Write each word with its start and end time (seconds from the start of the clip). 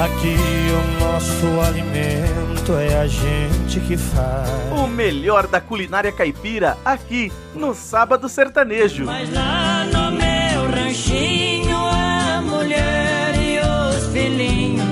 Aqui 0.00 0.34
o 0.72 0.98
nosso 0.98 1.60
alimento 1.60 2.72
é 2.72 3.02
a 3.02 3.06
gente 3.06 3.78
que 3.80 3.98
faz. 3.98 4.48
O 4.72 4.86
melhor 4.86 5.46
da 5.46 5.60
culinária 5.60 6.10
caipira 6.10 6.78
aqui 6.82 7.30
no 7.54 7.74
Sábado 7.74 8.26
Sertanejo. 8.26 9.04
Mas 9.04 9.30
lá 9.30 9.84
no 9.84 10.10
meu 10.12 10.70
ranchinho 10.70 11.76
a 11.76 12.40
mulher 12.40 13.34
e 13.34 13.58
os 13.60 14.10
filhinhos 14.10 14.88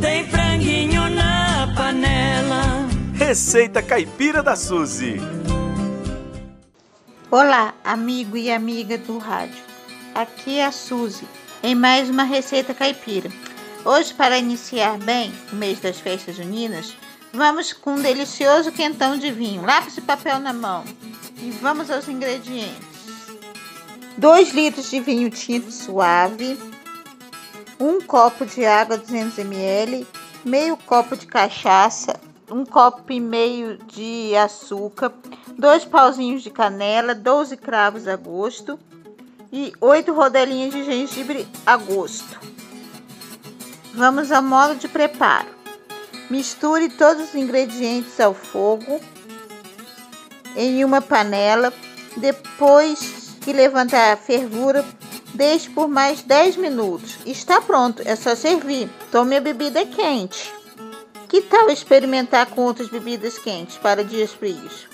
tem 0.00 0.24
franguinho 0.28 1.10
na 1.10 1.74
panela. 1.74 2.88
Receita 3.14 3.82
caipira 3.82 4.44
da 4.44 4.54
Suzy. 4.54 5.16
Olá, 7.32 7.74
amigo 7.82 8.36
e 8.36 8.48
amiga 8.48 8.96
do 8.96 9.18
rádio. 9.18 9.64
Aqui 10.14 10.60
é 10.60 10.66
a 10.66 10.70
Suzy 10.70 11.26
em 11.64 11.74
mais 11.74 12.08
uma 12.08 12.22
receita 12.22 12.72
caipira. 12.72 13.28
Hoje, 13.84 14.14
para 14.14 14.38
iniciar 14.38 14.96
bem 14.96 15.30
o 15.52 15.56
mês 15.56 15.78
das 15.78 16.00
festas 16.00 16.36
juninas, 16.36 16.96
vamos 17.34 17.70
com 17.74 17.96
um 17.96 18.00
delicioso 18.02 18.72
quentão 18.72 19.18
de 19.18 19.30
vinho. 19.30 19.60
Lápis 19.60 19.98
e 19.98 20.00
papel 20.00 20.38
na 20.38 20.54
mão. 20.54 20.82
E 21.36 21.50
vamos 21.50 21.90
aos 21.90 22.08
ingredientes. 22.08 22.94
2 24.16 24.54
litros 24.54 24.88
de 24.88 25.00
vinho 25.00 25.28
tinto 25.28 25.70
suave, 25.70 26.58
1 27.78 27.86
um 27.86 28.00
copo 28.00 28.46
de 28.46 28.64
água 28.64 28.96
200 28.96 29.38
ml, 29.40 30.06
meio 30.42 30.78
copo 30.78 31.14
de 31.14 31.26
cachaça, 31.26 32.18
um 32.50 32.64
copo 32.64 33.12
e 33.12 33.20
meio 33.20 33.76
de 33.76 34.34
açúcar, 34.34 35.12
dois 35.58 35.84
pauzinhos 35.84 36.42
de 36.42 36.48
canela, 36.48 37.14
12 37.14 37.58
cravos 37.58 38.08
a 38.08 38.16
gosto 38.16 38.78
e 39.52 39.74
8 39.78 40.10
rodelinhas 40.14 40.72
de 40.72 40.84
gengibre 40.84 41.46
a 41.66 41.76
gosto. 41.76 42.54
Vamos 43.94 44.32
ao 44.32 44.42
modo 44.42 44.74
de 44.74 44.88
preparo. 44.88 45.46
Misture 46.28 46.88
todos 46.88 47.28
os 47.28 47.34
ingredientes 47.34 48.18
ao 48.18 48.34
fogo 48.34 49.00
em 50.56 50.84
uma 50.84 51.00
panela. 51.00 51.72
Depois 52.16 53.36
que 53.40 53.52
levantar 53.52 54.12
a 54.12 54.16
fervura, 54.16 54.84
deixe 55.32 55.70
por 55.70 55.86
mais 55.86 56.22
10 56.22 56.56
minutos. 56.56 57.18
Está 57.24 57.60
pronto, 57.60 58.02
é 58.04 58.16
só 58.16 58.34
servir. 58.34 58.90
Tome 59.12 59.36
a 59.36 59.40
bebida 59.40 59.86
quente. 59.86 60.52
Que 61.28 61.42
tal 61.42 61.70
experimentar 61.70 62.46
com 62.46 62.62
outras 62.62 62.88
bebidas 62.88 63.38
quentes 63.38 63.76
para 63.78 64.02
dias 64.02 64.32
frios? 64.32 64.88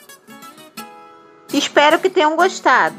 Espero 1.53 1.98
que 1.98 2.11
tenham 2.11 2.37
gostado. 2.37 2.97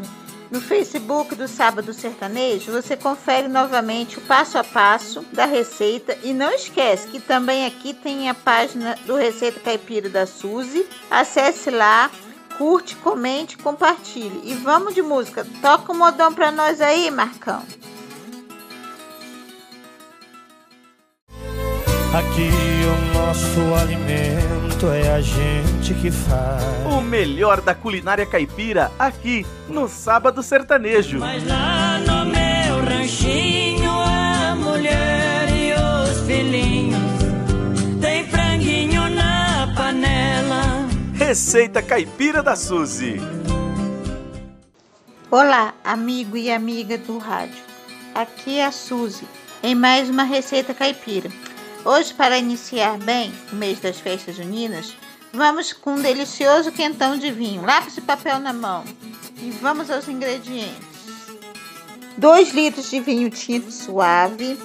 No 0.52 0.60
Facebook 0.60 1.34
do 1.34 1.48
Sábado 1.48 1.94
Sertanejo, 1.94 2.74
você 2.74 2.98
confere 2.98 3.48
novamente 3.48 4.18
o 4.18 4.22
passo 4.22 4.58
a 4.58 4.64
passo 4.66 5.22
da 5.32 5.46
receita 5.46 6.18
e 6.24 6.34
não 6.34 6.52
esquece 6.52 7.08
que 7.08 7.22
também 7.22 7.66
aqui 7.66 7.94
tem 7.94 8.30
a 8.30 8.34
página 8.34 8.98
do 9.06 9.16
Receita 9.16 9.62
Caipira 9.62 10.10
da 10.10 10.26
Suzy. 10.26 10.86
Acesse 11.10 11.70
lá, 11.70 12.12
curte, 12.58 12.98
comente, 12.98 13.58
compartilhe. 13.58 14.42
E 14.44 14.54
vamos 14.56 14.94
de 14.94 15.02
música. 15.02 15.48
Toca 15.62 15.94
o 15.94 15.98
modão 15.98 16.34
pra 16.34 16.52
nós 16.52 16.82
aí, 16.82 17.10
Marcão. 17.10 17.64
Aqui 22.14 22.50
o 22.84 23.14
nosso 23.14 23.74
alimento 23.74 24.88
é 24.88 25.14
a 25.14 25.22
gente 25.22 25.94
que 25.94 26.12
faz. 26.12 26.62
O 26.94 27.00
melhor 27.00 27.62
da 27.62 27.74
culinária 27.74 28.26
caipira 28.26 28.92
aqui 29.00 29.46
no 29.70 29.88
Sábado 29.88 30.44
Sertanejo. 30.44 31.20
Mas 31.20 31.48
lá 31.48 32.00
no 32.00 32.26
meu 32.26 32.84
ranchinho 32.84 33.90
a 33.90 34.54
mulher 34.58 35.48
e 35.56 35.72
os 35.72 36.28
filhinhos 36.28 37.00
tem 38.02 38.28
franguinho 38.28 39.10
na 39.10 39.74
panela. 39.74 40.90
Receita 41.14 41.82
caipira 41.82 42.44
da 42.44 42.58
Suzy. 42.58 43.22
Olá, 45.32 45.74
amigo 45.82 46.36
e 46.36 46.52
amiga 46.52 46.98
do 46.98 47.18
rádio. 47.18 47.64
Aqui 48.14 48.60
é 48.60 48.66
a 48.66 48.72
Suzy 48.74 49.26
em 49.64 49.74
mais 49.74 50.10
uma 50.10 50.24
receita 50.24 50.74
caipira. 50.74 51.30
Hoje, 51.84 52.14
para 52.14 52.38
iniciar 52.38 53.00
bem 53.00 53.34
o 53.52 53.56
mês 53.56 53.80
das 53.80 54.00
festas 54.00 54.36
juninas, 54.36 54.96
vamos 55.34 55.74
com 55.74 55.96
um 55.96 56.02
delicioso 56.02 56.72
quentão 56.72 57.18
de 57.18 57.32
vinho. 57.32 57.66
Lápis 57.66 57.98
e 57.98 58.02
papel 58.02 58.38
na 58.38 58.54
mão. 58.54 58.84
E 59.42 59.50
vamos 59.50 59.90
aos 59.90 60.08
ingredientes. 60.08 60.92
2 62.18 62.52
litros 62.52 62.88
de 62.88 63.00
vinho 63.00 63.32
tinto 63.32 63.72
suave, 63.72 64.60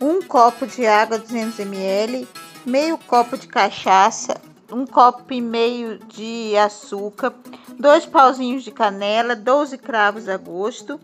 1 0.00 0.08
um 0.08 0.20
copo 0.22 0.66
de 0.66 0.84
água 0.84 1.18
200 1.18 1.60
ml, 1.60 2.26
meio 2.66 2.98
copo 2.98 3.38
de 3.38 3.46
cachaça, 3.46 4.40
um 4.72 4.84
copo 4.84 5.32
e 5.32 5.40
meio 5.40 5.98
de 5.98 6.56
açúcar, 6.56 7.32
dois 7.78 8.04
pauzinhos 8.04 8.64
de 8.64 8.72
canela, 8.72 9.36
12 9.36 9.78
cravos 9.78 10.28
a 10.28 10.36
gosto 10.36 10.98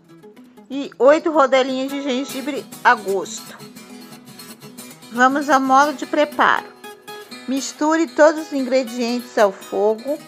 e 0.69 0.91
8 0.99 1.31
rodelinhas 1.31 1.89
de 1.89 2.01
gengibre 2.01 2.65
a 2.83 2.93
gosto. 2.95 3.68
Vamos 5.11 5.49
ao 5.49 5.59
modo 5.59 5.93
de 5.93 6.05
preparo. 6.05 6.67
Misture 7.47 8.05
todos 8.07 8.47
os 8.47 8.53
ingredientes 8.53 9.37
ao 9.37 9.51
fogo 9.51 10.19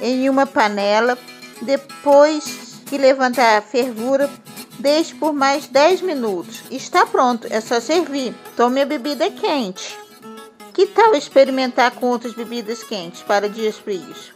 em 0.00 0.28
uma 0.30 0.46
panela. 0.46 1.18
Depois 1.60 2.80
que 2.86 2.96
levantar 2.96 3.58
a 3.58 3.62
fervura, 3.62 4.30
deixe 4.78 5.14
por 5.14 5.32
mais 5.32 5.66
10 5.66 6.02
minutos. 6.02 6.62
Está 6.70 7.04
pronto, 7.04 7.46
é 7.50 7.60
só 7.60 7.78
servir. 7.78 8.34
Tome 8.56 8.80
a 8.80 8.86
bebida 8.86 9.30
quente. 9.30 9.98
Que 10.72 10.86
tal 10.86 11.14
experimentar 11.14 11.92
com 11.92 12.06
outras 12.06 12.34
bebidas 12.34 12.82
quentes 12.82 13.22
para 13.22 13.48
dias 13.48 13.76
frios? 13.76 14.32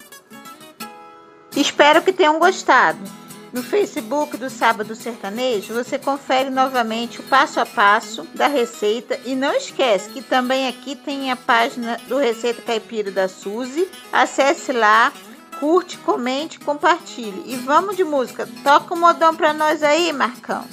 Espero 1.56 2.02
que 2.02 2.12
tenham 2.12 2.38
gostado. 2.38 3.19
No 3.52 3.64
Facebook 3.64 4.36
do 4.36 4.48
Sábado 4.48 4.94
Sertanejo, 4.94 5.74
você 5.74 5.98
confere 5.98 6.50
novamente 6.50 7.18
o 7.18 7.24
passo 7.24 7.58
a 7.58 7.66
passo 7.66 8.22
da 8.32 8.46
receita 8.46 9.18
e 9.24 9.34
não 9.34 9.52
esquece 9.52 10.08
que 10.10 10.22
também 10.22 10.68
aqui 10.68 10.94
tem 10.94 11.32
a 11.32 11.36
página 11.36 11.98
do 12.06 12.16
Receita 12.16 12.62
Caipira 12.62 13.10
da 13.10 13.26
Suzy. 13.26 13.88
Acesse 14.12 14.70
lá, 14.70 15.12
curte, 15.58 15.98
comente, 15.98 16.60
compartilhe. 16.60 17.42
E 17.44 17.56
vamos 17.56 17.96
de 17.96 18.04
música. 18.04 18.48
Toca 18.62 18.94
o 18.94 18.96
modão 18.96 19.34
pra 19.34 19.52
nós 19.52 19.82
aí, 19.82 20.12
Marcão. 20.12 20.64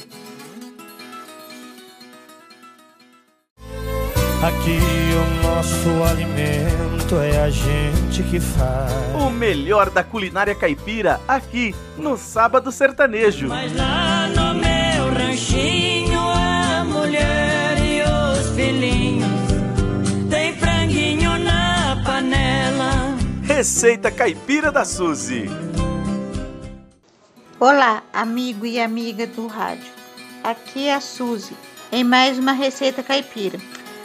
Aqui 4.41 4.77
o 5.15 5.47
nosso 5.47 6.03
alimento 6.03 7.15
é 7.15 7.41
a 7.41 7.49
gente 7.49 8.21
que 8.21 8.39
faz. 8.39 8.93
O 9.19 9.31
melhor 9.31 9.89
da 9.89 10.03
culinária 10.03 10.53
caipira 10.53 11.19
aqui 11.27 11.73
no 11.97 12.15
Sábado 12.15 12.71
Sertanejo. 12.71 13.47
Mas 13.47 13.75
lá 13.75 14.27
no 14.27 14.53
meu 14.53 15.11
ranchinho 15.11 16.19
a 16.19 16.83
mulher 16.83 17.77
e 17.79 18.03
os 18.03 18.55
filhinhos 18.55 19.27
tem 20.29 20.55
franguinho 20.55 21.39
na 21.39 21.99
panela. 22.05 23.17
Receita 23.41 24.11
caipira 24.11 24.71
da 24.71 24.85
Suzy. 24.85 25.49
Olá, 27.59 28.03
amigo 28.13 28.67
e 28.67 28.79
amiga 28.79 29.25
do 29.25 29.47
rádio. 29.47 29.91
Aqui 30.43 30.89
é 30.89 30.93
a 30.93 31.01
Suzy 31.01 31.55
em 31.91 32.03
mais 32.03 32.37
uma 32.37 32.51
receita 32.51 33.01
caipira. 33.01 33.57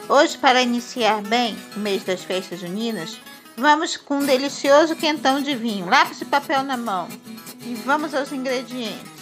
Hoje, 0.09 0.37
para 0.37 0.63
iniciar 0.63 1.23
bem 1.23 1.57
o 1.77 1.79
mês 1.79 2.03
das 2.05 2.25
festas 2.25 2.59
juninas, 2.59 3.21
vamos 3.57 3.97
com 3.97 4.19
um 4.19 4.27
delicioso 4.27 4.97
quentão 4.97 5.41
de 5.41 5.55
vinho. 5.55 5.89
Lápis 5.89 6.21
e 6.21 6.25
papel 6.25 6.63
na 6.65 6.77
mão. 6.77 7.09
E 7.65 7.75
vamos 7.87 8.13
aos 8.15 8.33
ingredientes. 8.33 9.13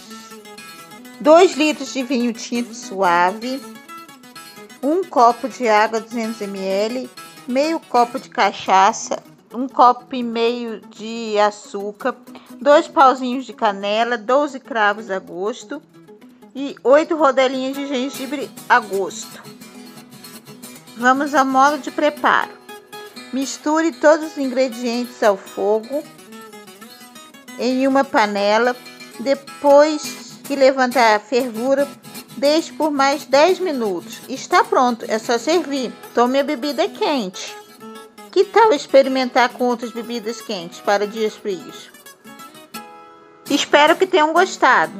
2 1.19 1.53
litros 1.55 1.93
de 1.93 2.01
vinho 2.01 2.33
tinto 2.33 2.73
suave, 2.73 3.61
1 4.81 4.91
um 4.91 5.03
copo 5.03 5.47
de 5.47 5.67
água 5.67 6.01
200 6.01 6.41
ml, 6.41 7.07
meio 7.47 7.79
copo 7.79 8.19
de 8.19 8.27
cachaça, 8.27 9.21
um 9.53 9.67
copo 9.67 10.15
e 10.15 10.23
meio 10.23 10.81
de 10.89 11.37
açúcar, 11.37 12.15
dois 12.59 12.87
pauzinhos 12.87 13.45
de 13.45 13.53
canela, 13.53 14.17
12 14.17 14.59
cravos 14.59 15.11
a 15.11 15.19
gosto 15.19 15.79
e 16.55 16.75
8 16.83 17.15
rodelinhas 17.15 17.75
de 17.75 17.85
gengibre 17.85 18.49
a 18.67 18.79
gosto. 18.79 19.60
Vamos 20.97 21.33
ao 21.33 21.45
modo 21.45 21.77
de 21.77 21.91
preparo. 21.91 22.51
Misture 23.33 23.91
todos 23.93 24.31
os 24.31 24.37
ingredientes 24.37 25.23
ao 25.23 25.37
fogo 25.37 26.03
em 27.57 27.87
uma 27.87 28.03
panela. 28.03 28.75
Depois 29.19 30.39
que 30.43 30.55
levantar 30.55 31.15
a 31.15 31.19
fervura, 31.19 31.87
deixe 32.37 32.73
por 32.73 32.91
mais 32.91 33.25
10 33.25 33.59
minutos. 33.59 34.21
Está 34.27 34.63
pronto, 34.63 35.05
é 35.07 35.17
só 35.17 35.37
servir. 35.37 35.93
Tome 36.13 36.39
a 36.39 36.43
bebida 36.43 36.87
quente. 36.89 37.55
Que 38.31 38.45
tal 38.45 38.73
experimentar 38.73 39.49
com 39.49 39.65
outras 39.65 39.91
bebidas 39.91 40.41
quentes 40.41 40.79
para 40.79 41.05
dias 41.05 41.35
frios? 41.35 41.89
Espero 43.49 43.95
que 43.95 44.07
tenham 44.07 44.33
gostado. 44.33 44.93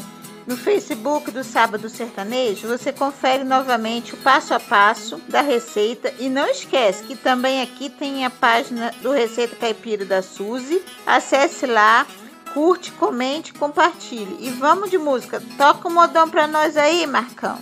No 0.51 0.57
Facebook 0.57 1.31
do 1.31 1.45
Sábado 1.45 1.87
Sertanejo, 1.87 2.67
você 2.67 2.91
confere 2.91 3.41
novamente 3.45 4.13
o 4.13 4.17
passo 4.17 4.53
a 4.53 4.59
passo 4.59 5.15
da 5.29 5.39
receita 5.39 6.13
e 6.19 6.27
não 6.27 6.45
esquece 6.45 7.05
que 7.05 7.15
também 7.15 7.61
aqui 7.61 7.89
tem 7.89 8.25
a 8.25 8.29
página 8.29 8.93
do 9.01 9.13
Receita 9.13 9.55
Caipira 9.55 10.03
da 10.03 10.21
Suzy. 10.21 10.83
Acesse 11.07 11.65
lá, 11.65 12.05
curte, 12.53 12.91
comente, 12.91 13.53
compartilhe. 13.53 14.35
E 14.41 14.49
vamos 14.49 14.91
de 14.91 14.97
música. 14.97 15.41
Toca 15.57 15.87
o 15.87 15.91
modão 15.91 16.29
pra 16.29 16.47
nós 16.47 16.75
aí, 16.75 17.07
Marcão. 17.07 17.57